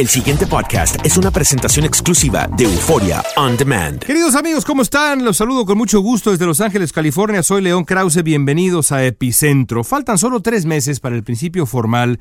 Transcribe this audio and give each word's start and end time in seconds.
El 0.00 0.08
siguiente 0.08 0.46
podcast 0.46 0.96
es 1.04 1.18
una 1.18 1.30
presentación 1.30 1.84
exclusiva 1.84 2.48
de 2.56 2.64
Euforia 2.64 3.22
On 3.36 3.54
Demand. 3.58 4.02
Queridos 4.02 4.34
amigos, 4.34 4.64
¿cómo 4.64 4.80
están? 4.80 5.22
Los 5.26 5.36
saludo 5.36 5.66
con 5.66 5.76
mucho 5.76 6.00
gusto 6.00 6.30
desde 6.30 6.46
Los 6.46 6.62
Ángeles, 6.62 6.94
California. 6.94 7.42
Soy 7.42 7.60
León 7.60 7.84
Krause. 7.84 8.22
Bienvenidos 8.22 8.92
a 8.92 9.04
Epicentro. 9.04 9.84
Faltan 9.84 10.16
solo 10.16 10.40
tres 10.40 10.64
meses 10.64 11.00
para 11.00 11.16
el 11.16 11.22
principio 11.22 11.66
formal 11.66 12.18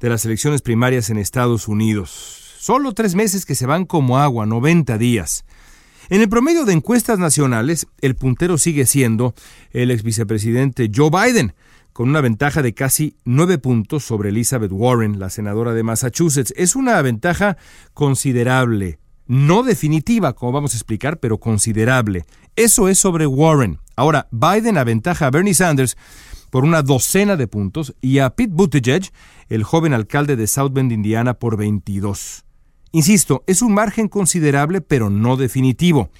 de 0.00 0.08
las 0.08 0.24
elecciones 0.24 0.60
primarias 0.60 1.08
en 1.08 1.18
Estados 1.18 1.68
Unidos. 1.68 2.10
Solo 2.58 2.94
tres 2.94 3.14
meses 3.14 3.46
que 3.46 3.54
se 3.54 3.64
van 3.64 3.84
como 3.84 4.18
agua, 4.18 4.44
90 4.44 4.98
días. 4.98 5.44
En 6.08 6.22
el 6.22 6.28
promedio 6.28 6.64
de 6.64 6.72
encuestas 6.72 7.20
nacionales, 7.20 7.86
el 8.00 8.16
puntero 8.16 8.58
sigue 8.58 8.86
siendo 8.86 9.36
el 9.70 9.92
ex 9.92 10.02
vicepresidente 10.02 10.90
Joe 10.92 11.10
Biden 11.10 11.54
con 11.92 12.08
una 12.08 12.20
ventaja 12.20 12.62
de 12.62 12.74
casi 12.74 13.16
nueve 13.24 13.58
puntos 13.58 14.04
sobre 14.04 14.30
Elizabeth 14.30 14.72
Warren, 14.72 15.18
la 15.18 15.30
senadora 15.30 15.74
de 15.74 15.82
Massachusetts. 15.82 16.52
Es 16.56 16.76
una 16.76 17.00
ventaja 17.02 17.56
considerable, 17.94 18.98
no 19.26 19.62
definitiva, 19.62 20.32
como 20.32 20.52
vamos 20.52 20.74
a 20.74 20.76
explicar, 20.76 21.18
pero 21.18 21.38
considerable. 21.38 22.24
Eso 22.56 22.88
es 22.88 22.98
sobre 22.98 23.26
Warren. 23.26 23.78
Ahora, 23.96 24.28
Biden 24.30 24.78
aventaja 24.78 25.26
a 25.26 25.30
Bernie 25.30 25.54
Sanders 25.54 25.96
por 26.50 26.64
una 26.64 26.82
docena 26.82 27.36
de 27.36 27.46
puntos 27.46 27.94
y 28.00 28.18
a 28.18 28.30
Pete 28.30 28.52
Buttigieg, 28.52 29.10
el 29.48 29.62
joven 29.62 29.94
alcalde 29.94 30.36
de 30.36 30.46
South 30.46 30.72
Bend, 30.72 30.92
Indiana, 30.92 31.34
por 31.34 31.56
22. 31.56 32.44
Insisto, 32.92 33.44
es 33.46 33.62
un 33.62 33.72
margen 33.72 34.08
considerable, 34.08 34.80
pero 34.80 35.10
no 35.10 35.36
definitivo. 35.36 36.10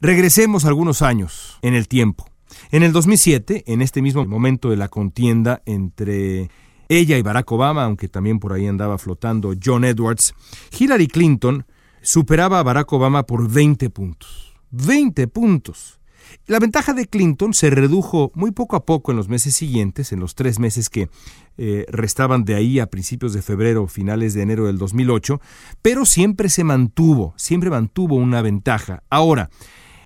Regresemos 0.00 0.64
algunos 0.64 1.02
años 1.02 1.58
en 1.62 1.74
el 1.74 1.88
tiempo. 1.88 2.26
En 2.70 2.82
el 2.82 2.92
2007, 2.92 3.64
en 3.66 3.82
este 3.82 4.02
mismo 4.02 4.24
momento 4.24 4.70
de 4.70 4.76
la 4.76 4.88
contienda 4.88 5.62
entre 5.66 6.50
ella 6.88 7.18
y 7.18 7.22
Barack 7.22 7.50
Obama, 7.52 7.84
aunque 7.84 8.08
también 8.08 8.38
por 8.38 8.52
ahí 8.52 8.66
andaba 8.66 8.98
flotando 8.98 9.54
John 9.62 9.84
Edwards, 9.84 10.34
Hillary 10.78 11.08
Clinton 11.08 11.66
superaba 12.02 12.60
a 12.60 12.62
Barack 12.62 12.92
Obama 12.92 13.24
por 13.24 13.50
20 13.50 13.90
puntos. 13.90 14.54
20 14.70 15.26
puntos. 15.28 16.00
La 16.46 16.58
ventaja 16.58 16.92
de 16.92 17.06
Clinton 17.06 17.54
se 17.54 17.70
redujo 17.70 18.30
muy 18.34 18.52
poco 18.52 18.76
a 18.76 18.84
poco 18.84 19.10
en 19.10 19.16
los 19.16 19.28
meses 19.28 19.54
siguientes, 19.54 20.12
en 20.12 20.20
los 20.20 20.34
tres 20.34 20.58
meses 20.58 20.88
que 20.88 21.08
eh, 21.56 21.86
restaban 21.88 22.44
de 22.44 22.54
ahí 22.54 22.78
a 22.78 22.86
principios 22.86 23.32
de 23.32 23.42
febrero 23.42 23.86
finales 23.86 24.34
de 24.34 24.42
enero 24.42 24.66
del 24.66 24.78
2008, 24.78 25.40
pero 25.82 26.04
siempre 26.04 26.48
se 26.48 26.64
mantuvo, 26.64 27.34
siempre 27.36 27.70
mantuvo 27.70 28.16
una 28.16 28.42
ventaja. 28.42 29.02
Ahora, 29.10 29.50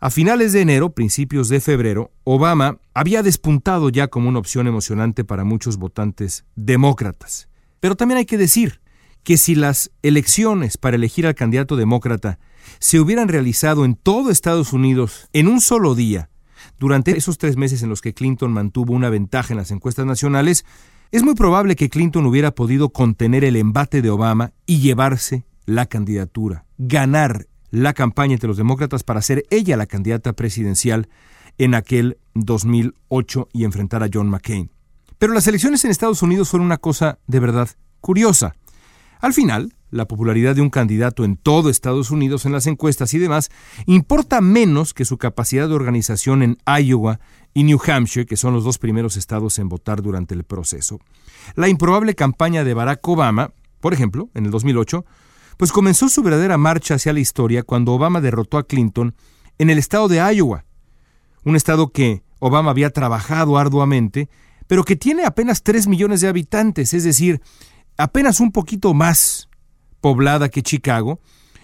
a 0.02 0.08
finales 0.08 0.54
de 0.54 0.62
enero, 0.62 0.94
principios 0.94 1.50
de 1.50 1.60
febrero, 1.60 2.10
Obama 2.24 2.78
había 2.94 3.22
despuntado 3.22 3.90
ya 3.90 4.08
como 4.08 4.30
una 4.30 4.38
opción 4.38 4.66
emocionante 4.66 5.24
para 5.24 5.44
muchos 5.44 5.76
votantes 5.76 6.46
demócratas. 6.56 7.48
Pero 7.80 7.96
también 7.96 8.16
hay 8.16 8.24
que 8.24 8.38
decir 8.38 8.80
que 9.24 9.36
si 9.36 9.54
las 9.54 9.90
elecciones 10.02 10.78
para 10.78 10.96
elegir 10.96 11.26
al 11.26 11.34
candidato 11.34 11.76
demócrata 11.76 12.38
se 12.78 12.98
hubieran 12.98 13.28
realizado 13.28 13.84
en 13.84 13.94
todo 13.94 14.30
Estados 14.30 14.72
Unidos 14.72 15.28
en 15.34 15.48
un 15.48 15.60
solo 15.60 15.94
día, 15.94 16.30
durante 16.78 17.18
esos 17.18 17.36
tres 17.36 17.58
meses 17.58 17.82
en 17.82 17.90
los 17.90 18.00
que 18.00 18.14
Clinton 18.14 18.54
mantuvo 18.54 18.94
una 18.94 19.10
ventaja 19.10 19.52
en 19.52 19.58
las 19.58 19.70
encuestas 19.70 20.06
nacionales, 20.06 20.64
es 21.12 21.22
muy 21.22 21.34
probable 21.34 21.76
que 21.76 21.90
Clinton 21.90 22.24
hubiera 22.24 22.54
podido 22.54 22.88
contener 22.88 23.44
el 23.44 23.56
embate 23.56 24.00
de 24.00 24.08
Obama 24.08 24.52
y 24.64 24.78
llevarse 24.78 25.44
la 25.66 25.84
candidatura, 25.84 26.64
ganar 26.78 27.48
la 27.70 27.94
campaña 27.94 28.34
entre 28.34 28.48
los 28.48 28.56
demócratas 28.56 29.02
para 29.02 29.22
ser 29.22 29.44
ella 29.50 29.76
la 29.76 29.86
candidata 29.86 30.32
presidencial 30.32 31.08
en 31.58 31.74
aquel 31.74 32.18
2008 32.34 33.48
y 33.52 33.64
enfrentar 33.64 34.02
a 34.02 34.08
John 34.12 34.28
McCain. 34.28 34.70
Pero 35.18 35.34
las 35.34 35.46
elecciones 35.46 35.84
en 35.84 35.90
Estados 35.90 36.22
Unidos 36.22 36.48
fueron 36.48 36.66
una 36.66 36.78
cosa 36.78 37.18
de 37.26 37.40
verdad 37.40 37.68
curiosa. 38.00 38.54
Al 39.20 39.34
final, 39.34 39.74
la 39.90 40.06
popularidad 40.06 40.54
de 40.54 40.62
un 40.62 40.70
candidato 40.70 41.24
en 41.24 41.36
todo 41.36 41.68
Estados 41.68 42.10
Unidos 42.10 42.46
en 42.46 42.52
las 42.52 42.66
encuestas 42.66 43.12
y 43.12 43.18
demás 43.18 43.50
importa 43.86 44.40
menos 44.40 44.94
que 44.94 45.04
su 45.04 45.18
capacidad 45.18 45.68
de 45.68 45.74
organización 45.74 46.42
en 46.42 46.58
Iowa 46.66 47.20
y 47.52 47.64
New 47.64 47.80
Hampshire, 47.86 48.26
que 48.26 48.36
son 48.36 48.54
los 48.54 48.64
dos 48.64 48.78
primeros 48.78 49.16
estados 49.16 49.58
en 49.58 49.68
votar 49.68 50.00
durante 50.00 50.34
el 50.34 50.44
proceso. 50.44 51.00
La 51.56 51.68
improbable 51.68 52.14
campaña 52.14 52.64
de 52.64 52.74
Barack 52.74 53.06
Obama, 53.08 53.52
por 53.80 53.92
ejemplo, 53.92 54.30
en 54.34 54.46
el 54.46 54.50
2008, 54.50 55.04
pues 55.60 55.72
comenzó 55.72 56.08
su 56.08 56.22
verdadera 56.22 56.56
marcha 56.56 56.94
hacia 56.94 57.12
la 57.12 57.20
historia 57.20 57.62
cuando 57.62 57.92
Obama 57.92 58.22
derrotó 58.22 58.56
a 58.56 58.66
Clinton 58.66 59.14
en 59.58 59.68
el 59.68 59.76
estado 59.76 60.08
de 60.08 60.16
Iowa, 60.16 60.64
un 61.44 61.54
estado 61.54 61.92
que 61.92 62.22
Obama 62.38 62.70
había 62.70 62.88
trabajado 62.88 63.58
arduamente, 63.58 64.30
pero 64.66 64.84
que 64.84 64.96
tiene 64.96 65.26
apenas 65.26 65.62
3 65.62 65.86
millones 65.86 66.22
de 66.22 66.28
habitantes, 66.28 66.94
es 66.94 67.04
decir, 67.04 67.42
apenas 67.98 68.40
un 68.40 68.52
poquito 68.52 68.94
más 68.94 69.50
poblada 70.00 70.48
que 70.48 70.62
Chicago 70.62 71.20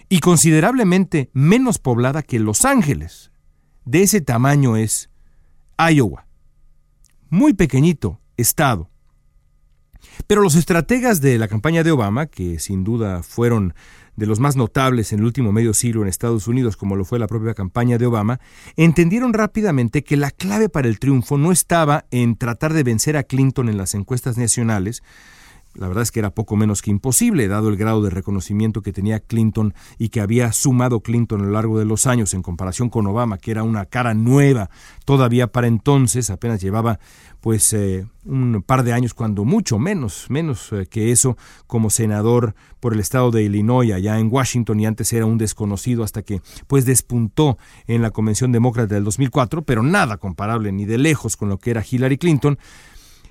y 0.09 0.19
considerablemente 0.19 1.31
menos 1.33 1.79
poblada 1.79 2.21
que 2.21 2.37
Los 2.37 2.65
Ángeles. 2.65 3.31
De 3.83 4.03
ese 4.03 4.21
tamaño 4.21 4.77
es 4.77 5.09
Iowa. 5.79 6.27
Muy 7.31 7.55
pequeñito 7.55 8.21
estado. 8.37 8.91
Pero 10.25 10.41
los 10.41 10.55
estrategas 10.55 11.21
de 11.21 11.37
la 11.37 11.47
campaña 11.47 11.83
de 11.83 11.91
Obama, 11.91 12.25
que 12.25 12.59
sin 12.59 12.83
duda 12.83 13.21
fueron 13.23 13.73
de 14.15 14.25
los 14.25 14.39
más 14.39 14.55
notables 14.55 15.13
en 15.13 15.19
el 15.19 15.25
último 15.25 15.51
medio 15.51 15.73
siglo 15.73 16.01
en 16.01 16.07
Estados 16.07 16.47
Unidos, 16.47 16.75
como 16.75 16.95
lo 16.95 17.05
fue 17.05 17.19
la 17.19 17.27
propia 17.27 17.53
campaña 17.53 17.99
de 17.99 18.07
Obama, 18.07 18.39
entendieron 18.75 19.31
rápidamente 19.31 20.03
que 20.03 20.17
la 20.17 20.31
clave 20.31 20.69
para 20.69 20.87
el 20.87 20.99
triunfo 20.99 21.37
no 21.37 21.51
estaba 21.51 22.05
en 22.09 22.35
tratar 22.35 22.73
de 22.73 22.83
vencer 22.83 23.15
a 23.15 23.23
Clinton 23.23 23.69
en 23.69 23.77
las 23.77 23.93
encuestas 23.93 24.37
nacionales, 24.37 25.03
la 25.77 25.87
verdad 25.87 26.03
es 26.03 26.11
que 26.11 26.19
era 26.19 26.31
poco 26.31 26.55
menos 26.55 26.81
que 26.81 26.91
imposible, 26.91 27.47
dado 27.47 27.69
el 27.69 27.77
grado 27.77 28.01
de 28.01 28.09
reconocimiento 28.09 28.81
que 28.81 28.93
tenía 28.93 29.19
Clinton 29.19 29.73
y 29.97 30.09
que 30.09 30.21
había 30.21 30.51
sumado 30.51 31.01
Clinton 31.01 31.41
a 31.41 31.45
lo 31.45 31.51
largo 31.51 31.79
de 31.79 31.85
los 31.85 32.07
años 32.07 32.33
en 32.33 32.41
comparación 32.41 32.89
con 32.89 33.07
Obama, 33.07 33.37
que 33.37 33.51
era 33.51 33.63
una 33.63 33.85
cara 33.85 34.13
nueva 34.13 34.69
todavía 35.05 35.47
para 35.47 35.67
entonces, 35.67 36.29
apenas 36.29 36.61
llevaba 36.61 36.99
pues 37.39 37.71
eh, 37.73 38.05
un 38.25 38.63
par 38.65 38.83
de 38.83 38.93
años, 38.93 39.13
cuando 39.13 39.45
mucho 39.45 39.79
menos, 39.79 40.25
menos 40.29 40.71
eh, 40.73 40.87
que 40.89 41.11
eso, 41.11 41.37
como 41.65 41.89
senador 41.89 42.55
por 42.79 42.93
el 42.93 42.99
estado 42.99 43.31
de 43.31 43.43
Illinois, 43.43 43.93
allá 43.93 44.19
en 44.19 44.29
Washington, 44.31 44.79
y 44.79 44.85
antes 44.85 45.13
era 45.13 45.25
un 45.25 45.37
desconocido 45.37 46.03
hasta 46.03 46.23
que 46.23 46.41
pues 46.67 46.85
despuntó 46.85 47.57
en 47.85 48.01
la 48.01 48.11
Convención 48.11 48.51
Demócrata 48.51 48.95
del 48.95 49.03
2004, 49.03 49.61
pero 49.61 49.83
nada 49.83 50.17
comparable 50.17 50.71
ni 50.71 50.85
de 50.85 50.97
lejos 50.97 51.37
con 51.37 51.49
lo 51.49 51.57
que 51.57 51.71
era 51.71 51.85
Hillary 51.89 52.17
Clinton. 52.17 52.57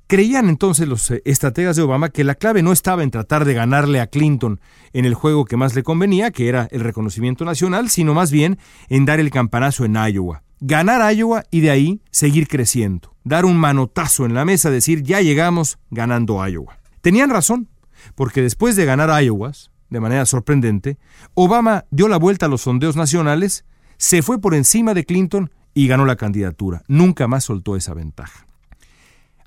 Creían 0.09 0.47
entonces 0.47 0.87
los 0.87 1.11
eh, 1.11 1.21
estrategas 1.25 1.75
de 1.75 1.81
Obama 1.81 2.07
que 2.07 2.23
la 2.23 2.35
clave 2.35 2.63
no 2.63 2.71
estaba 2.71 3.03
en 3.03 3.11
tratar 3.11 3.43
de 3.43 3.53
ganarle 3.53 3.99
a 3.99 4.07
Clinton 4.07 4.61
en 4.93 5.03
el 5.03 5.13
juego 5.13 5.43
que 5.43 5.57
más 5.57 5.75
le 5.75 5.83
convenía, 5.83 6.31
que 6.31 6.47
era 6.47 6.69
el 6.71 6.79
reconocimiento 6.79 7.43
nacional, 7.43 7.89
sino 7.89 8.13
más 8.13 8.31
bien 8.31 8.57
en 8.87 9.03
dar 9.03 9.19
el 9.19 9.31
campanazo 9.31 9.83
en 9.83 9.95
Iowa. 9.95 10.43
Ganar 10.61 11.13
Iowa 11.13 11.43
y 11.51 11.59
de 11.59 11.71
ahí 11.71 12.01
seguir 12.09 12.47
creciendo. 12.47 13.13
Dar 13.25 13.43
un 13.43 13.57
manotazo 13.57 14.25
en 14.25 14.33
la 14.33 14.45
mesa, 14.45 14.71
decir 14.71 15.03
ya 15.03 15.19
llegamos 15.19 15.77
ganando 15.91 16.47
Iowa. 16.47 16.79
Tenían 17.01 17.29
razón, 17.29 17.67
porque 18.15 18.41
después 18.41 18.77
de 18.77 18.85
ganar 18.85 19.21
Iowa, 19.21 19.51
de 19.89 19.99
manera 19.99 20.25
sorprendente, 20.25 20.97
Obama 21.33 21.83
dio 21.91 22.07
la 22.07 22.17
vuelta 22.17 22.45
a 22.45 22.49
los 22.49 22.61
sondeos 22.61 22.95
nacionales, 22.95 23.65
se 23.97 24.21
fue 24.21 24.39
por 24.39 24.55
encima 24.55 24.93
de 24.93 25.03
Clinton 25.03 25.51
y 25.73 25.87
ganó 25.87 26.05
la 26.05 26.15
candidatura. 26.15 26.83
Nunca 26.87 27.27
más 27.27 27.43
soltó 27.43 27.75
esa 27.75 27.93
ventaja. 27.93 28.46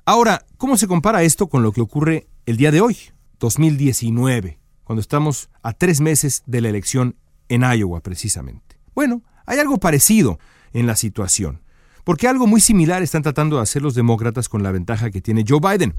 Ahora, 0.05 0.47
¿cómo 0.57 0.77
se 0.77 0.87
compara 0.87 1.21
esto 1.21 1.47
con 1.47 1.61
lo 1.61 1.71
que 1.71 1.81
ocurre 1.81 2.27
el 2.47 2.57
día 2.57 2.71
de 2.71 2.81
hoy, 2.81 2.97
2019, 3.39 4.59
cuando 4.83 4.99
estamos 4.99 5.51
a 5.61 5.73
tres 5.73 6.01
meses 6.01 6.41
de 6.47 6.59
la 6.59 6.69
elección 6.69 7.17
en 7.49 7.61
Iowa 7.61 8.01
precisamente? 8.01 8.79
Bueno, 8.95 9.21
hay 9.45 9.59
algo 9.59 9.77
parecido 9.77 10.39
en 10.73 10.87
la 10.87 10.95
situación, 10.95 11.61
porque 12.03 12.27
algo 12.27 12.47
muy 12.47 12.61
similar 12.61 13.03
están 13.03 13.21
tratando 13.21 13.57
de 13.57 13.61
hacer 13.61 13.83
los 13.83 13.93
demócratas 13.93 14.49
con 14.49 14.63
la 14.63 14.71
ventaja 14.71 15.11
que 15.11 15.21
tiene 15.21 15.45
Joe 15.47 15.59
Biden. 15.59 15.93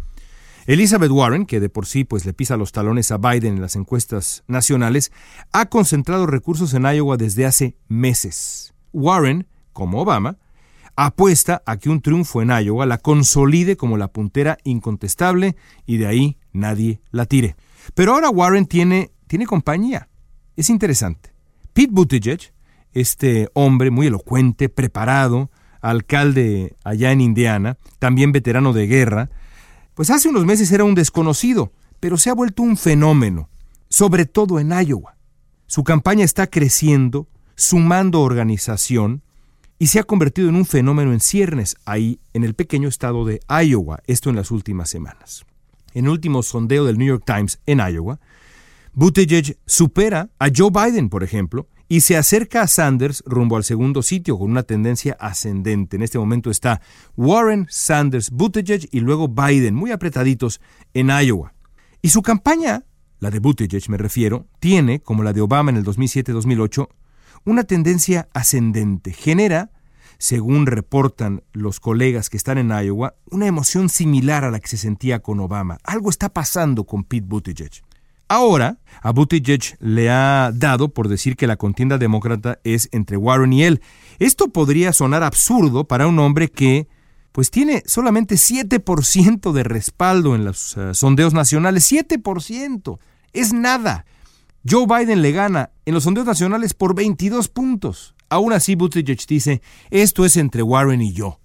Elizabeth 0.67 1.11
Warren, 1.13 1.47
que 1.47 1.61
de 1.61 1.69
por 1.69 1.87
sí 1.87 2.03
pues 2.03 2.27
le 2.27 2.33
pisa 2.33 2.57
los 2.57 2.73
talones 2.73 3.13
a 3.13 3.19
Biden 3.19 3.55
en 3.55 3.63
las 3.63 3.77
encuestas 3.77 4.43
nacionales, 4.49 5.13
ha 5.53 5.67
concentrado 5.67 6.27
recursos 6.27 6.75
en 6.75 6.87
Iowa 6.87 7.17
desde 7.17 7.47
hace 7.47 7.77
meses. 7.87 8.75
Warren, 8.93 9.47
como 9.73 10.03
Obama, 10.03 10.39
apuesta 10.97 11.63
a 11.67 11.77
que 11.77 11.91
un 11.91 12.01
triunfo 12.01 12.43
en 12.43 12.51
Iowa 12.51 12.87
la 12.87 12.99
consolide 12.99 13.77
como 13.77 13.97
la 13.97 14.09
puntera 14.09 14.59
incontestable 14.65 15.57
y 15.87 15.97
de 15.97 16.07
ahí 16.07 16.39
nadie 16.53 17.01
la 17.11 17.27
tire. 17.27 17.57
Pero 17.95 18.15
ahora 18.15 18.31
Warren 18.31 18.67
tiene, 18.67 19.13
tiene 19.27 19.47
compañía. 19.47 20.09
Es 20.57 20.71
interesante. 20.71 21.33
Pete 21.73 21.93
Buttigieg, 21.93 22.53
este 22.93 23.49
hombre 23.55 23.91
muy 23.91 24.07
elocuente, 24.07 24.69
preparado, 24.69 25.51
alcalde 25.81 26.77
allá 26.85 27.11
en 27.13 27.21
Indiana, 27.21 27.79
también 27.99 28.33
veterano 28.33 28.73
de 28.73 28.87
guerra, 28.87 29.31
pues 29.95 30.11
hace 30.11 30.29
unos 30.29 30.45
meses 30.45 30.71
era 30.73 30.85
un 30.85 30.95
desconocido, 30.95 31.73
pero 32.01 32.17
se 32.17 32.31
ha 32.31 32.35
vuelto 32.35 32.63
un 32.63 32.77
fenómeno, 32.77 33.49
sobre 33.89 34.27
todo 34.27 34.59
en 34.61 34.73
Iowa. 34.73 35.17
Su 35.67 35.85
campaña 35.85 36.25
está 36.25 36.47
creciendo, 36.47 37.29
sumando 37.57 38.21
organización, 38.21 39.23
y 39.83 39.89
se 39.89 39.99
ha 39.99 40.05
convertido 40.05 40.49
en 40.49 40.55
un 40.55 40.65
fenómeno 40.65 41.13
en 41.13 41.19
ciernes 41.19 41.75
ahí 41.85 42.21
en 42.35 42.45
el 42.45 42.55
pequeño 42.55 42.89
estado 42.89 43.25
de 43.25 43.41
Iowa, 43.49 43.99
esto 44.07 44.31
en 44.31 44.37
las 44.37 44.53
últimas 44.53 44.89
semanas. 44.89 45.45
En 45.93 46.05
el 46.05 46.13
último 46.13 46.45
sondeo 46.45 46.85
del 46.85 46.99
New 46.99 47.09
York 47.09 47.25
Times 47.27 47.59
en 47.67 47.81
Iowa, 47.81 48.21
Buttigieg 48.93 49.59
supera 49.67 50.31
a 50.39 50.51
Joe 50.57 50.71
Biden, 50.71 51.09
por 51.09 51.25
ejemplo, 51.25 51.67
y 51.89 52.03
se 52.03 52.17
acerca 52.17 52.63
a 52.63 52.69
Sanders 52.69 53.25
rumbo 53.27 53.57
al 53.57 53.65
segundo 53.65 54.03
sitio 54.03 54.39
con 54.39 54.53
una 54.53 54.63
tendencia 54.63 55.17
ascendente. 55.19 55.97
En 55.97 56.05
este 56.05 56.17
momento 56.17 56.53
está 56.53 56.81
Warren, 57.17 57.67
Sanders, 57.69 58.31
Buttigieg 58.31 58.89
y 58.93 59.01
luego 59.01 59.27
Biden, 59.27 59.75
muy 59.75 59.91
apretaditos 59.91 60.61
en 60.95 61.09
Iowa. 61.09 61.55
Y 62.01 62.11
su 62.11 62.23
campaña, 62.23 62.85
la 63.19 63.33
de 63.33 63.41
Buttigieg 63.41 63.91
me 63.91 63.99
refiero, 63.99 64.47
tiene, 64.61 65.01
como 65.01 65.25
la 65.25 65.33
de 65.33 65.41
Obama 65.41 65.73
en 65.73 65.79
el 65.79 65.85
2007-2008, 65.85 66.89
una 67.45 67.65
tendencia 67.65 68.29
ascendente. 68.33 69.13
Genera, 69.13 69.71
según 70.19 70.67
reportan 70.67 71.43
los 71.53 71.81
colegas 71.81 72.31
que 72.31 72.37
están 72.37 72.59
en 72.59 72.71
Iowa, 72.71 73.15
una 73.31 73.47
emoción 73.47 73.89
similar 73.89 74.45
a 74.45 74.51
la 74.51 74.61
que 74.61 74.69
se 74.69 74.77
sentía 74.77 75.21
con 75.21 75.41
Obama. 75.41 75.79
Algo 75.85 76.11
está 76.11 76.29
pasando 76.29 76.85
con 76.85 77.05
Pete 77.05 77.27
Buttigieg. 77.27 77.83
Ahora, 78.29 78.79
a 79.03 79.11
Buttigieg 79.11 79.77
le 79.81 80.09
ha 80.11 80.53
dado 80.55 80.89
por 80.89 81.09
decir 81.09 81.37
que 81.37 81.47
la 81.47 81.57
contienda 81.57 81.99
demócrata 81.99 82.61
es 82.65 82.89
entre 82.93 83.17
Warren 83.17 83.53
y 83.53 83.65
él. 83.65 83.83
Esto 84.19 84.49
podría 84.49 84.93
sonar 84.93 85.23
absurdo 85.23 85.85
para 85.85 86.07
un 86.07 86.19
hombre 86.19 86.49
que 86.49 86.89
pues 87.33 87.51
tiene 87.51 87.83
solamente 87.87 88.37
7% 88.37 89.53
de 89.53 89.65
respaldo 89.65 90.35
en 90.35 90.45
los 90.45 90.77
uh, 90.77 90.95
sondeos 90.95 91.35
nacionales. 91.35 91.91
7%. 91.91 92.99
Es 93.33 93.53
nada. 93.53 94.05
Joe 94.69 94.87
Biden 94.87 95.23
le 95.23 95.33
gana 95.33 95.73
en 95.85 95.95
los 95.95 96.05
sondeos 96.05 96.27
nacionales 96.27 96.73
por 96.73 96.95
22 96.95 97.49
puntos. 97.49 98.15
Aún 98.29 98.53
así, 98.53 98.77
Buttigieg 98.77 99.19
dice, 99.27 99.61
esto 99.91 100.25
es 100.25 100.37
entre 100.37 100.63
Warren 100.63 101.03
y 101.03 101.13
yo. 101.13 101.41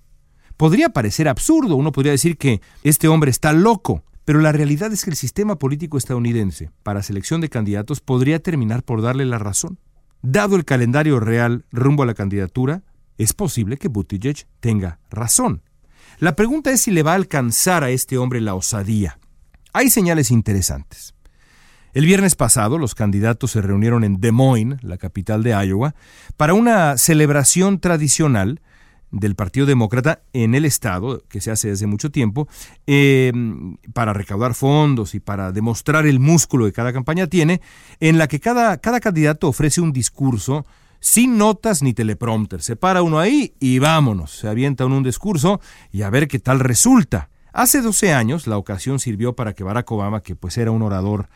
Podría 0.55 0.89
parecer 0.89 1.27
absurdo, 1.27 1.75
uno 1.75 1.91
podría 1.91 2.11
decir 2.11 2.37
que 2.37 2.61
este 2.83 3.07
hombre 3.07 3.31
está 3.31 3.53
loco, 3.53 4.03
pero 4.23 4.39
la 4.39 4.51
realidad 4.51 4.93
es 4.93 5.03
que 5.03 5.09
el 5.09 5.15
sistema 5.15 5.57
político 5.57 5.97
estadounidense 5.97 6.69
para 6.83 7.01
selección 7.01 7.41
de 7.41 7.49
candidatos 7.49 8.01
podría 8.01 8.39
terminar 8.39 8.83
por 8.83 9.01
darle 9.01 9.25
la 9.25 9.39
razón. 9.39 9.79
Dado 10.21 10.55
el 10.55 10.65
calendario 10.65 11.19
real 11.19 11.65
rumbo 11.71 12.03
a 12.03 12.07
la 12.07 12.13
candidatura, 12.13 12.83
es 13.17 13.33
posible 13.33 13.77
que 13.77 13.87
Buttigieg 13.87 14.45
tenga 14.59 14.99
razón. 15.09 15.63
La 16.19 16.35
pregunta 16.35 16.71
es 16.71 16.81
si 16.81 16.91
le 16.91 17.01
va 17.01 17.13
a 17.13 17.15
alcanzar 17.15 17.83
a 17.83 17.89
este 17.89 18.19
hombre 18.19 18.41
la 18.41 18.53
osadía. 18.53 19.19
Hay 19.73 19.89
señales 19.89 20.29
interesantes. 20.29 21.13
El 21.97 22.05
viernes 22.05 22.35
pasado 22.35 22.77
los 22.77 22.93
candidatos 22.93 23.49
se 23.49 23.61
reunieron 23.63 24.03
en 24.03 24.21
Des 24.21 24.31
Moines, 24.31 24.83
la 24.83 24.99
capital 24.99 25.41
de 25.41 25.49
Iowa, 25.49 25.95
para 26.37 26.53
una 26.53 26.95
celebración 26.95 27.79
tradicional 27.79 28.61
del 29.09 29.33
Partido 29.33 29.65
Demócrata 29.65 30.21
en 30.31 30.53
el 30.53 30.65
Estado, 30.65 31.23
que 31.27 31.41
se 31.41 31.49
hace 31.49 31.69
desde 31.69 31.87
mucho 31.87 32.11
tiempo, 32.11 32.47
eh, 32.85 33.33
para 33.95 34.13
recaudar 34.13 34.53
fondos 34.53 35.15
y 35.15 35.19
para 35.19 35.51
demostrar 35.51 36.05
el 36.05 36.19
músculo 36.19 36.67
que 36.67 36.71
cada 36.71 36.93
campaña 36.93 37.25
tiene, 37.25 37.61
en 37.99 38.19
la 38.19 38.27
que 38.27 38.39
cada, 38.39 38.77
cada 38.77 38.99
candidato 38.99 39.47
ofrece 39.47 39.81
un 39.81 39.91
discurso 39.91 40.67
sin 40.99 41.39
notas 41.39 41.81
ni 41.81 41.95
teleprompter. 41.95 42.61
Se 42.61 42.75
para 42.75 43.01
uno 43.01 43.17
ahí 43.17 43.55
y 43.59 43.79
vámonos, 43.79 44.37
se 44.37 44.47
avienta 44.47 44.85
uno 44.85 44.97
un 44.97 45.03
discurso 45.03 45.61
y 45.91 46.03
a 46.03 46.11
ver 46.11 46.27
qué 46.27 46.37
tal 46.37 46.59
resulta. 46.59 47.31
Hace 47.53 47.81
12 47.81 48.13
años 48.13 48.45
la 48.45 48.59
ocasión 48.59 48.99
sirvió 48.99 49.33
para 49.33 49.53
que 49.53 49.63
Barack 49.63 49.91
Obama, 49.91 50.21
que 50.21 50.35
pues 50.35 50.59
era 50.59 50.69
un 50.69 50.83
orador 50.83 51.27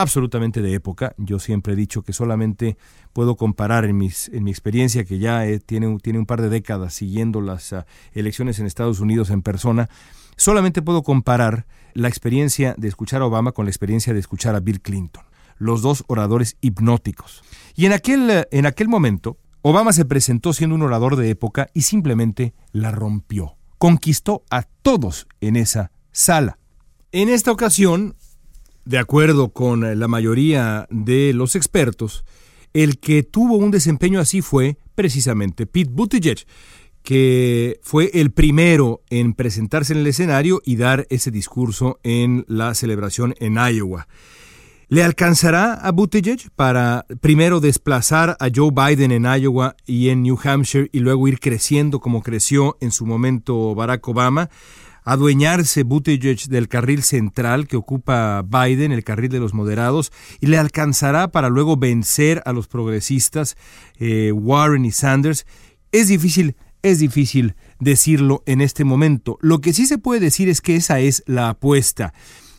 absolutamente 0.00 0.62
de 0.62 0.74
época. 0.74 1.14
Yo 1.18 1.38
siempre 1.38 1.74
he 1.74 1.76
dicho 1.76 2.02
que 2.02 2.12
solamente 2.12 2.78
puedo 3.12 3.36
comparar 3.36 3.84
en, 3.84 3.98
mi 3.98 4.06
experiencia, 4.06 5.04
que 5.04 5.18
ya 5.18 5.44
tiene, 5.66 5.98
tiene, 5.98 6.18
un 6.18 6.26
par 6.26 6.40
de 6.40 6.48
décadas 6.48 6.94
siguiendo 6.94 7.40
las 7.40 7.72
ah, 7.72 7.86
elecciones 8.12 8.58
en 8.58 8.66
Estados 8.66 9.00
Unidos 9.00 9.30
en 9.30 9.42
persona, 9.42 9.90
solamente 10.36 10.80
puedo 10.80 11.02
comparar 11.02 11.66
la 11.92 12.08
experiencia 12.08 12.74
de 12.78 12.88
escuchar 12.88 13.20
a 13.20 13.26
Obama 13.26 13.52
con 13.52 13.66
la 13.66 13.70
experiencia 13.70 14.14
de 14.14 14.20
escuchar 14.20 14.54
a 14.54 14.60
Bill 14.60 14.80
Clinton, 14.80 15.24
los 15.58 15.82
dos 15.82 16.04
oradores 16.06 16.56
hipnóticos. 16.62 17.42
Y 17.76 17.86
en 17.86 17.92
aquel, 17.92 18.30
eh, 18.30 18.48
en 18.52 18.64
aquel 18.64 18.88
momento, 18.88 19.36
Obama 19.60 19.92
se 19.92 20.06
presentó 20.06 20.54
siendo 20.54 20.76
un 20.76 20.82
orador 20.82 21.16
de 21.16 21.28
época 21.28 21.68
y 21.74 21.82
simplemente 21.82 22.54
la 22.72 22.90
rompió. 22.90 23.56
Conquistó 23.76 24.44
a 24.50 24.62
todos 24.62 25.26
en 25.42 25.56
esa 25.56 25.92
sala. 26.10 26.58
En 27.12 27.28
esta 27.28 27.52
ocasión, 27.52 28.14
de 28.90 28.98
acuerdo 28.98 29.52
con 29.52 30.00
la 30.00 30.08
mayoría 30.08 30.88
de 30.90 31.32
los 31.32 31.54
expertos, 31.54 32.24
el 32.72 32.98
que 32.98 33.22
tuvo 33.22 33.56
un 33.56 33.70
desempeño 33.70 34.18
así 34.18 34.42
fue 34.42 34.78
precisamente 34.96 35.64
Pete 35.64 35.90
Buttigieg, 35.92 36.44
que 37.04 37.78
fue 37.84 38.10
el 38.14 38.32
primero 38.32 39.02
en 39.08 39.34
presentarse 39.34 39.92
en 39.92 40.00
el 40.00 40.08
escenario 40.08 40.60
y 40.64 40.74
dar 40.74 41.06
ese 41.08 41.30
discurso 41.30 42.00
en 42.02 42.44
la 42.48 42.74
celebración 42.74 43.36
en 43.38 43.58
Iowa. 43.58 44.08
¿Le 44.88 45.04
alcanzará 45.04 45.74
a 45.74 45.92
Buttigieg 45.92 46.50
para 46.56 47.06
primero 47.20 47.60
desplazar 47.60 48.36
a 48.40 48.48
Joe 48.52 48.72
Biden 48.72 49.12
en 49.12 49.22
Iowa 49.22 49.76
y 49.86 50.08
en 50.08 50.24
New 50.24 50.36
Hampshire 50.42 50.90
y 50.90 50.98
luego 50.98 51.28
ir 51.28 51.38
creciendo 51.38 52.00
como 52.00 52.24
creció 52.24 52.76
en 52.80 52.90
su 52.90 53.06
momento 53.06 53.72
Barack 53.76 54.08
Obama? 54.08 54.50
Adueñarse 55.04 55.82
Buttigieg 55.82 56.48
del 56.48 56.68
carril 56.68 57.02
central 57.02 57.66
que 57.66 57.76
ocupa 57.76 58.42
Biden, 58.42 58.92
el 58.92 59.04
carril 59.04 59.30
de 59.30 59.40
los 59.40 59.54
moderados, 59.54 60.12
y 60.40 60.46
le 60.46 60.58
alcanzará 60.58 61.28
para 61.28 61.48
luego 61.48 61.76
vencer 61.76 62.42
a 62.46 62.52
los 62.52 62.68
progresistas 62.68 63.56
eh, 63.98 64.32
Warren 64.32 64.84
y 64.84 64.92
Sanders. 64.92 65.46
Es 65.92 66.08
difícil, 66.08 66.56
es 66.82 66.98
difícil 66.98 67.54
decirlo 67.78 68.42
en 68.46 68.60
este 68.60 68.84
momento. 68.84 69.38
Lo 69.40 69.60
que 69.60 69.72
sí 69.72 69.86
se 69.86 69.98
puede 69.98 70.20
decir 70.20 70.48
es 70.48 70.60
que 70.60 70.76
esa 70.76 71.00
es 71.00 71.22
la 71.26 71.50
apuesta. 71.50 72.12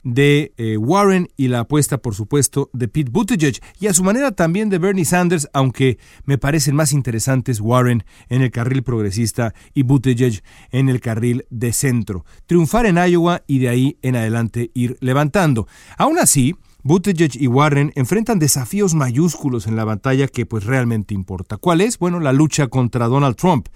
De 0.03 0.53
eh, 0.57 0.77
Warren 0.77 1.27
y 1.37 1.47
la 1.47 1.61
apuesta, 1.61 1.99
por 1.99 2.15
supuesto, 2.15 2.69
de 2.73 2.87
Pete 2.87 3.11
Buttigieg 3.11 3.59
y 3.79 3.87
a 3.87 3.93
su 3.93 4.03
manera 4.03 4.31
también 4.31 4.69
de 4.69 4.77
Bernie 4.77 5.05
Sanders, 5.05 5.47
aunque 5.53 5.99
me 6.25 6.37
parecen 6.37 6.75
más 6.75 6.93
interesantes 6.93 7.61
Warren 7.61 8.03
en 8.29 8.41
el 8.41 8.51
carril 8.51 8.83
progresista 8.83 9.53
y 9.73 9.83
Buttigieg 9.83 10.43
en 10.71 10.89
el 10.89 11.01
carril 11.01 11.45
de 11.49 11.73
centro. 11.73 12.25
Triunfar 12.45 12.85
en 12.85 12.97
Iowa 12.97 13.43
y 13.47 13.59
de 13.59 13.69
ahí 13.69 13.97
en 14.01 14.15
adelante 14.15 14.71
ir 14.73 14.97
levantando. 15.01 15.67
Aún 15.97 16.17
así, 16.19 16.55
Buttigieg 16.83 17.31
y 17.35 17.47
Warren 17.47 17.91
enfrentan 17.95 18.39
desafíos 18.39 18.95
mayúsculos 18.95 19.67
en 19.67 19.75
la 19.75 19.85
batalla 19.85 20.27
que 20.27 20.45
pues 20.45 20.65
realmente 20.65 21.13
importa. 21.13 21.57
¿Cuál 21.57 21.81
es? 21.81 21.99
Bueno, 21.99 22.19
la 22.19 22.33
lucha 22.33 22.67
contra 22.67 23.07
Donald 23.07 23.35
Trump. 23.35 23.67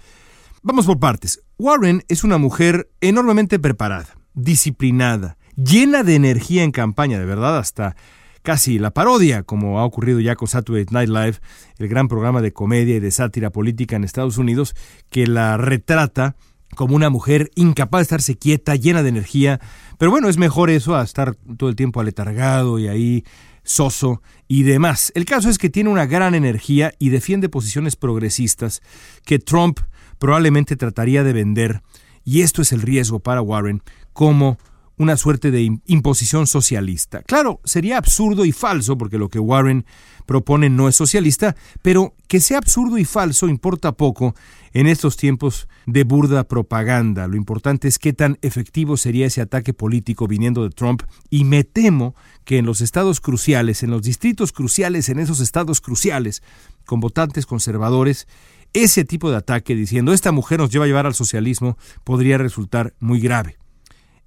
Vamos 0.62 0.86
por 0.86 0.98
partes. 0.98 1.42
Warren 1.58 2.02
es 2.08 2.24
una 2.24 2.38
mujer 2.38 2.90
enormemente 3.00 3.60
preparada, 3.60 4.08
disciplinada, 4.34 5.35
llena 5.56 6.02
de 6.02 6.14
energía 6.14 6.62
en 6.62 6.72
campaña, 6.72 7.18
de 7.18 7.24
verdad, 7.24 7.58
hasta 7.58 7.96
casi 8.42 8.78
la 8.78 8.92
parodia, 8.92 9.42
como 9.42 9.80
ha 9.80 9.84
ocurrido 9.84 10.20
ya 10.20 10.36
con 10.36 10.46
Saturday 10.46 10.86
Night 10.90 11.08
Live, 11.08 11.38
el 11.78 11.88
gran 11.88 12.06
programa 12.06 12.40
de 12.42 12.52
comedia 12.52 12.96
y 12.96 13.00
de 13.00 13.10
sátira 13.10 13.50
política 13.50 13.96
en 13.96 14.04
Estados 14.04 14.38
Unidos, 14.38 14.74
que 15.10 15.26
la 15.26 15.56
retrata 15.56 16.36
como 16.76 16.94
una 16.94 17.10
mujer 17.10 17.50
incapaz 17.54 18.00
de 18.00 18.02
estarse 18.02 18.36
quieta, 18.36 18.76
llena 18.76 19.02
de 19.02 19.08
energía. 19.08 19.60
Pero 19.98 20.10
bueno, 20.10 20.28
es 20.28 20.36
mejor 20.36 20.70
eso 20.70 20.94
a 20.94 21.02
estar 21.02 21.34
todo 21.56 21.68
el 21.68 21.76
tiempo 21.76 22.00
aletargado 22.00 22.78
y 22.78 22.86
ahí 22.86 23.24
soso 23.64 24.22
y 24.46 24.62
demás. 24.62 25.10
El 25.14 25.24
caso 25.24 25.50
es 25.50 25.58
que 25.58 25.70
tiene 25.70 25.90
una 25.90 26.06
gran 26.06 26.34
energía 26.34 26.92
y 26.98 27.08
defiende 27.08 27.48
posiciones 27.48 27.96
progresistas 27.96 28.80
que 29.24 29.38
Trump 29.38 29.80
probablemente 30.18 30.76
trataría 30.76 31.24
de 31.24 31.32
vender, 31.32 31.82
y 32.24 32.42
esto 32.42 32.62
es 32.62 32.72
el 32.72 32.82
riesgo 32.82 33.20
para 33.20 33.42
Warren, 33.42 33.82
como 34.12 34.58
una 34.98 35.16
suerte 35.16 35.50
de 35.50 35.78
imposición 35.86 36.46
socialista. 36.46 37.22
Claro, 37.22 37.60
sería 37.64 37.98
absurdo 37.98 38.44
y 38.44 38.52
falso, 38.52 38.96
porque 38.96 39.18
lo 39.18 39.28
que 39.28 39.38
Warren 39.38 39.84
propone 40.24 40.70
no 40.70 40.88
es 40.88 40.96
socialista, 40.96 41.54
pero 41.82 42.14
que 42.28 42.40
sea 42.40 42.58
absurdo 42.58 42.98
y 42.98 43.04
falso 43.04 43.48
importa 43.48 43.92
poco 43.92 44.34
en 44.72 44.86
estos 44.86 45.16
tiempos 45.16 45.68
de 45.86 46.04
burda 46.04 46.44
propaganda. 46.44 47.26
Lo 47.28 47.36
importante 47.36 47.88
es 47.88 47.98
qué 47.98 48.12
tan 48.12 48.38
efectivo 48.42 48.96
sería 48.96 49.26
ese 49.26 49.40
ataque 49.40 49.72
político 49.72 50.26
viniendo 50.26 50.62
de 50.62 50.70
Trump, 50.70 51.02
y 51.30 51.44
me 51.44 51.64
temo 51.64 52.14
que 52.44 52.58
en 52.58 52.66
los 52.66 52.80
estados 52.80 53.20
cruciales, 53.20 53.82
en 53.82 53.90
los 53.90 54.02
distritos 54.02 54.52
cruciales, 54.52 55.08
en 55.08 55.18
esos 55.18 55.40
estados 55.40 55.80
cruciales, 55.80 56.42
con 56.84 57.00
votantes 57.00 57.46
conservadores, 57.46 58.26
ese 58.72 59.04
tipo 59.04 59.30
de 59.30 59.36
ataque 59.36 59.74
diciendo 59.74 60.12
esta 60.12 60.32
mujer 60.32 60.58
nos 60.58 60.70
lleva 60.70 60.84
a 60.84 60.88
llevar 60.88 61.06
al 61.06 61.14
socialismo 61.14 61.78
podría 62.04 62.36
resultar 62.36 62.94
muy 63.00 63.20
grave. 63.20 63.56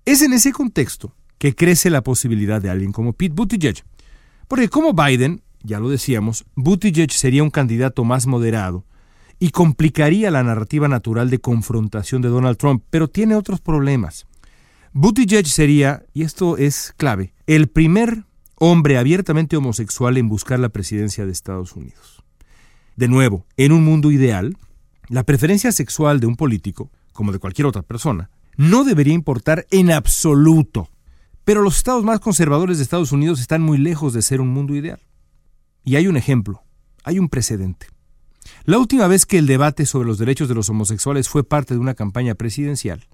Es 0.09 0.23
en 0.23 0.33
ese 0.33 0.51
contexto 0.51 1.13
que 1.37 1.53
crece 1.53 1.91
la 1.91 2.01
posibilidad 2.01 2.59
de 2.59 2.71
alguien 2.71 2.91
como 2.91 3.13
Pete 3.13 3.35
Buttigieg. 3.35 3.83
Porque 4.47 4.67
como 4.67 4.93
Biden, 4.93 5.43
ya 5.61 5.79
lo 5.79 5.87
decíamos, 5.87 6.45
Buttigieg 6.55 7.11
sería 7.11 7.43
un 7.43 7.51
candidato 7.51 8.03
más 8.03 8.25
moderado 8.25 8.87
y 9.37 9.51
complicaría 9.51 10.31
la 10.31 10.41
narrativa 10.41 10.87
natural 10.87 11.29
de 11.29 11.37
confrontación 11.37 12.23
de 12.23 12.29
Donald 12.29 12.57
Trump, 12.57 12.83
pero 12.89 13.07
tiene 13.07 13.35
otros 13.35 13.61
problemas. 13.61 14.25
Buttigieg 14.93 15.45
sería, 15.45 16.01
y 16.11 16.23
esto 16.23 16.57
es 16.57 16.95
clave, 16.97 17.35
el 17.45 17.67
primer 17.67 18.23
hombre 18.55 18.97
abiertamente 18.97 19.57
homosexual 19.57 20.17
en 20.17 20.27
buscar 20.27 20.59
la 20.59 20.69
presidencia 20.69 21.27
de 21.27 21.31
Estados 21.31 21.75
Unidos. 21.75 22.23
De 22.95 23.07
nuevo, 23.07 23.45
en 23.57 23.73
un 23.73 23.85
mundo 23.85 24.09
ideal, 24.09 24.57
la 25.07 25.23
preferencia 25.23 25.71
sexual 25.71 26.19
de 26.19 26.25
un 26.25 26.35
político, 26.35 26.89
como 27.13 27.31
de 27.31 27.37
cualquier 27.37 27.67
otra 27.67 27.83
persona, 27.83 28.31
no 28.59 28.83
debería 28.83 29.13
importar 29.13 29.65
en 29.71 29.89
absoluto. 29.89 30.89
Pero 31.45 31.61
los 31.61 31.77
estados 31.77 32.03
más 32.03 32.19
conservadores 32.19 32.77
de 32.77 32.83
Estados 32.83 33.13
Unidos 33.13 33.39
están 33.39 33.61
muy 33.61 33.77
lejos 33.77 34.11
de 34.11 34.21
ser 34.21 34.41
un 34.41 34.49
mundo 34.49 34.75
ideal. 34.75 34.99
Y 35.85 35.95
hay 35.95 36.07
un 36.07 36.17
ejemplo, 36.17 36.61
hay 37.05 37.19
un 37.19 37.29
precedente. 37.29 37.87
La 38.65 38.77
última 38.77 39.07
vez 39.07 39.25
que 39.25 39.37
el 39.37 39.47
debate 39.47 39.85
sobre 39.85 40.09
los 40.09 40.17
derechos 40.17 40.49
de 40.49 40.55
los 40.55 40.67
homosexuales 40.67 41.29
fue 41.29 41.45
parte 41.45 41.73
de 41.73 41.79
una 41.79 41.93
campaña 41.93 42.35
presidencial, 42.35 43.07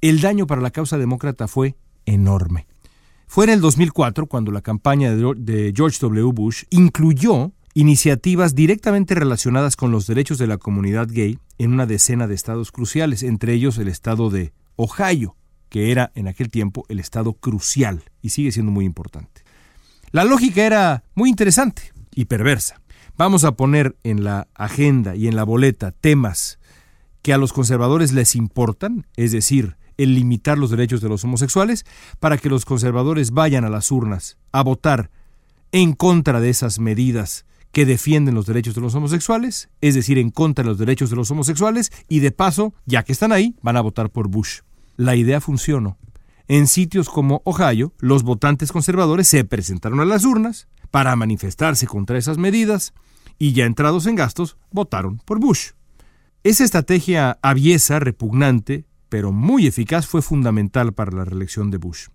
el 0.00 0.20
daño 0.20 0.46
para 0.46 0.60
la 0.60 0.70
causa 0.70 0.96
demócrata 0.96 1.48
fue 1.48 1.74
enorme. 2.06 2.68
Fue 3.26 3.46
en 3.46 3.50
el 3.50 3.60
2004 3.60 4.26
cuando 4.26 4.52
la 4.52 4.62
campaña 4.62 5.12
de 5.16 5.72
George 5.74 5.98
W. 6.00 6.30
Bush 6.32 6.64
incluyó 6.70 7.50
iniciativas 7.74 8.54
directamente 8.54 9.16
relacionadas 9.16 9.74
con 9.74 9.90
los 9.90 10.06
derechos 10.06 10.38
de 10.38 10.46
la 10.46 10.58
comunidad 10.58 11.08
gay 11.10 11.40
en 11.58 11.72
una 11.72 11.86
decena 11.86 12.28
de 12.28 12.36
estados 12.36 12.70
cruciales, 12.70 13.24
entre 13.24 13.54
ellos 13.54 13.76
el 13.78 13.88
estado 13.88 14.30
de 14.30 14.52
Ohio, 14.76 15.36
que 15.68 15.90
era 15.90 16.12
en 16.14 16.28
aquel 16.28 16.50
tiempo 16.50 16.84
el 16.88 17.00
estado 17.00 17.34
crucial 17.34 18.02
y 18.22 18.30
sigue 18.30 18.52
siendo 18.52 18.72
muy 18.72 18.84
importante. 18.84 19.42
La 20.10 20.24
lógica 20.24 20.64
era 20.64 21.04
muy 21.14 21.30
interesante 21.30 21.92
y 22.14 22.26
perversa. 22.26 22.80
Vamos 23.16 23.44
a 23.44 23.52
poner 23.52 23.96
en 24.04 24.24
la 24.24 24.48
agenda 24.54 25.16
y 25.16 25.28
en 25.28 25.36
la 25.36 25.44
boleta 25.44 25.92
temas 25.92 26.58
que 27.22 27.32
a 27.32 27.38
los 27.38 27.52
conservadores 27.52 28.12
les 28.12 28.36
importan, 28.36 29.06
es 29.16 29.32
decir, 29.32 29.76
el 29.96 30.14
limitar 30.14 30.58
los 30.58 30.70
derechos 30.70 31.00
de 31.00 31.08
los 31.08 31.24
homosexuales, 31.24 31.86
para 32.20 32.38
que 32.38 32.48
los 32.48 32.64
conservadores 32.64 33.30
vayan 33.30 33.64
a 33.64 33.70
las 33.70 33.90
urnas 33.90 34.36
a 34.52 34.62
votar 34.62 35.10
en 35.72 35.92
contra 35.94 36.40
de 36.40 36.50
esas 36.50 36.78
medidas 36.78 37.46
que 37.74 37.84
defienden 37.84 38.36
los 38.36 38.46
derechos 38.46 38.76
de 38.76 38.80
los 38.80 38.94
homosexuales, 38.94 39.68
es 39.80 39.96
decir, 39.96 40.16
en 40.16 40.30
contra 40.30 40.62
de 40.62 40.70
los 40.70 40.78
derechos 40.78 41.10
de 41.10 41.16
los 41.16 41.30
homosexuales, 41.32 41.90
y 42.08 42.20
de 42.20 42.30
paso, 42.30 42.72
ya 42.86 43.02
que 43.02 43.12
están 43.12 43.32
ahí, 43.32 43.56
van 43.62 43.76
a 43.76 43.80
votar 43.80 44.10
por 44.10 44.28
Bush. 44.28 44.60
La 44.96 45.16
idea 45.16 45.40
funcionó. 45.40 45.98
En 46.46 46.68
sitios 46.68 47.08
como 47.08 47.42
Ohio, 47.44 47.92
los 47.98 48.22
votantes 48.22 48.70
conservadores 48.70 49.26
se 49.26 49.44
presentaron 49.44 49.98
a 49.98 50.04
las 50.04 50.24
urnas 50.24 50.68
para 50.92 51.16
manifestarse 51.16 51.88
contra 51.88 52.16
esas 52.16 52.38
medidas 52.38 52.94
y 53.40 53.54
ya 53.54 53.64
entrados 53.64 54.06
en 54.06 54.14
gastos, 54.14 54.56
votaron 54.70 55.18
por 55.18 55.40
Bush. 55.40 55.70
Esa 56.44 56.62
estrategia 56.62 57.38
aviesa, 57.42 57.98
repugnante, 57.98 58.84
pero 59.08 59.32
muy 59.32 59.66
eficaz 59.66 60.06
fue 60.06 60.22
fundamental 60.22 60.92
para 60.92 61.10
la 61.10 61.24
reelección 61.24 61.72
de 61.72 61.78
Bush. 61.78 62.06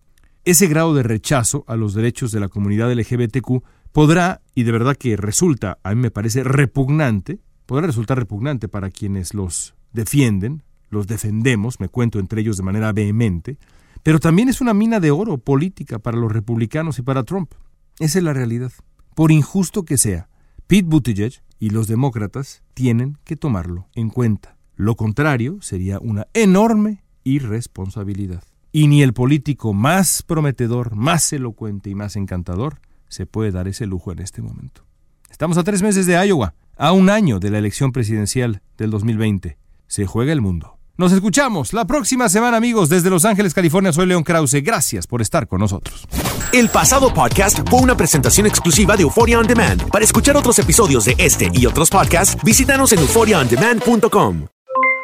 Ese 0.46 0.67
grado 0.67 0.93
de 0.96 1.03
rechazo 1.03 1.63
a 1.67 1.75
los 1.75 1.93
derechos 1.93 2.31
de 2.31 2.39
la 2.39 2.48
comunidad 2.48 2.91
LGBTQ 2.91 3.63
podrá, 3.91 4.41
y 4.55 4.63
de 4.63 4.72
verdad 4.72 4.96
que 4.96 5.17
resulta, 5.17 5.79
a 5.84 5.89
mí 5.93 6.01
me 6.01 6.12
parece 6.12 6.43
repugnante, 6.43 7.39
podrá 7.65 7.88
resultar 7.88 8.17
repugnante 8.17 8.67
para 8.67 8.89
quienes 8.89 9.34
los 9.34 9.75
defienden, 9.91 10.63
los 10.89 11.08
defendemos, 11.08 11.79
me 11.79 11.89
cuento 11.89 12.19
entre 12.19 12.41
ellos 12.41 12.58
de 12.58 12.63
manera 12.63 12.93
vehemente, 12.93 13.58
pero 14.01 14.19
también 14.19 14.50
es 14.50 14.62
una 14.62 14.74
mina 14.74 15.00
de 15.00 15.12
oro 15.12 15.38
política 15.38 16.00
para 16.00 16.17
los 16.17 16.31
republicanos 16.31 17.00
y 17.00 17.01
para 17.01 17.24
Trump. 17.24 17.53
Esa 18.00 18.19
es 18.19 18.24
la 18.24 18.34
realidad. 18.34 18.72
Por 19.15 19.31
injusto 19.31 19.84
que 19.84 19.98
sea, 19.98 20.29
Pete 20.67 20.88
Buttigieg 20.88 21.41
y 21.60 21.72
los 21.72 21.88
demócratas 21.88 22.63
tienen 22.74 23.17
que 23.25 23.36
tomarlo 23.36 23.88
en 23.93 24.10
cuenta. 24.10 24.55
Lo 24.75 24.96
contrario 24.96 25.58
sería 25.62 26.00
una 26.00 26.27
enorme 26.34 27.03
irresponsabilidad. 27.24 28.43
Y 28.71 28.88
ni 28.88 29.01
el 29.01 29.13
político 29.13 29.73
más 29.73 30.21
prometedor, 30.21 30.95
más 30.95 31.33
elocuente 31.33 31.89
y 31.89 31.95
más 31.95 32.15
encantador 32.15 32.79
se 33.07 33.25
puede 33.25 33.51
dar 33.51 33.67
ese 33.67 33.88
lujo 33.88 34.11
en 34.11 34.19
este 34.19 34.41
momento. 34.41 34.85
Estamos 35.31 35.57
a 35.57 35.63
tres 35.63 35.81
meses 35.81 36.05
de 36.05 36.13
Iowa, 36.27 36.53
a 36.77 36.91
un 36.91 37.09
año 37.09 37.39
de 37.39 37.49
la 37.49 37.57
elección 37.57 37.91
presidencial 37.91 38.61
del 38.77 38.91
2020. 38.91 39.57
Se 39.88 40.05
juega 40.05 40.31
el 40.31 40.41
mundo. 40.41 40.77
Nos 40.97 41.13
escuchamos 41.13 41.71
la 41.73 41.85
próxima 41.85 42.27
semana, 42.27 42.57
amigos, 42.57 42.89
desde 42.89 43.09
Los 43.09 43.25
Ángeles, 43.25 43.53
California. 43.53 43.93
Soy 43.93 44.05
León 44.05 44.23
Krause. 44.23 44.61
Gracias 44.61 45.07
por 45.07 45.21
estar 45.21 45.47
con 45.47 45.61
nosotros. 45.61 46.05
El 46.51 46.67
pasado 46.69 47.13
podcast 47.13 47.59
fue 47.69 47.79
una 47.79 47.95
presentación 47.95 48.45
exclusiva 48.45 48.97
de 48.97 49.03
Euphoria 49.03 49.39
On 49.39 49.47
Demand. 49.47 49.89
Para 49.89 50.03
escuchar 50.03 50.35
otros 50.35 50.59
episodios 50.59 51.05
de 51.05 51.15
este 51.17 51.49
y 51.53 51.65
otros 51.65 51.89
podcasts, 51.89 52.38
visítanos 52.43 52.91
en 52.91 52.99
euphoriaondemand.com. 52.99 54.47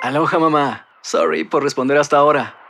Aloha, 0.04 0.38
mamá. 0.38 0.86
Sorry 1.02 1.46
por 1.46 1.64
responder 1.64 1.98
hasta 1.98 2.18
ahora. 2.18 2.65